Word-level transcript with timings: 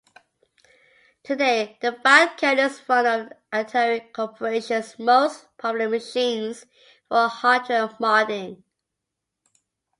Today, 1.23 1.77
the 1.79 1.91
Falcon 1.91 2.57
is 2.57 2.79
one 2.87 3.05
of 3.05 3.31
Atari 3.53 4.11
Corporation's 4.11 4.97
most 4.97 5.55
popular 5.59 5.89
machines 5.89 6.65
for 7.07 7.27
hardware 7.27 7.87
modding. 7.87 8.63